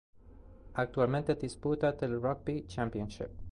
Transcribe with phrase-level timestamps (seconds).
[0.73, 3.29] Actualmente, disputa del Rugby Championship.